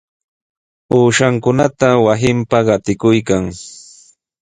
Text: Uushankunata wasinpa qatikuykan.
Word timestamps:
Uushankunata 0.97 1.89
wasinpa 2.05 2.57
qatikuykan. 2.67 3.43